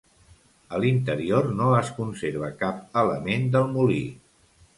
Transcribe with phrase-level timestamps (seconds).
[0.77, 4.01] A l'interior no es conserva cap element del molí.